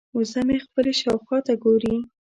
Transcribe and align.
وزه 0.17 0.41
مې 0.47 0.57
خپلې 0.65 0.91
شاوخوا 1.01 1.37
ته 1.47 1.53
ګوري. 1.63 1.95